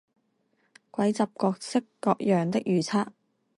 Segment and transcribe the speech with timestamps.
[0.91, 3.09] 蒐集各式各樣的預測